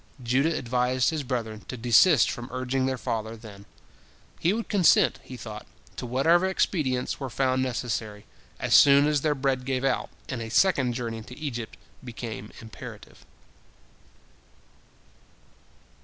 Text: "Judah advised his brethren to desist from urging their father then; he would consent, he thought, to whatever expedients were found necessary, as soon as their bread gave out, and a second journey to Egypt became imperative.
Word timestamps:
"Judah 0.23 0.57
advised 0.57 1.11
his 1.11 1.21
brethren 1.21 1.61
to 1.67 1.77
desist 1.77 2.31
from 2.31 2.49
urging 2.51 2.87
their 2.87 2.97
father 2.97 3.37
then; 3.37 3.67
he 4.39 4.51
would 4.51 4.67
consent, 4.67 5.19
he 5.21 5.37
thought, 5.37 5.67
to 5.95 6.07
whatever 6.07 6.47
expedients 6.47 7.19
were 7.19 7.29
found 7.29 7.61
necessary, 7.61 8.25
as 8.59 8.73
soon 8.73 9.05
as 9.05 9.21
their 9.21 9.35
bread 9.35 9.63
gave 9.63 9.83
out, 9.85 10.09
and 10.27 10.41
a 10.41 10.49
second 10.49 10.93
journey 10.93 11.21
to 11.21 11.37
Egypt 11.37 11.77
became 12.03 12.51
imperative. 12.61 13.27